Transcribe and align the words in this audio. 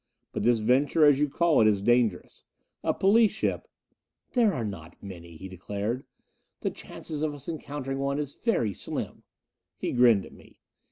But 0.33 0.41
this 0.41 0.57
venture, 0.57 1.05
as 1.05 1.19
you 1.19 1.29
call 1.29 1.61
it, 1.61 1.67
is 1.67 1.79
dangerous. 1.79 2.43
A 2.83 2.91
police 2.91 3.29
ship" 3.33 3.67
"There 4.33 4.51
are 4.51 4.65
not 4.65 4.95
many," 4.99 5.37
he 5.37 5.47
declared. 5.47 6.05
"The 6.61 6.71
chances 6.71 7.21
of 7.21 7.35
us 7.35 7.47
encountering 7.47 7.99
one 7.99 8.17
is 8.17 8.33
very 8.33 8.73
slim." 8.73 9.21
He 9.77 9.91
grinned 9.91 10.25
at 10.25 10.33
me. 10.33 10.57